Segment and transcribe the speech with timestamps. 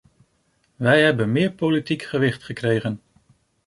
[0.75, 3.01] Wij hebben meer politiek gewicht gekregen.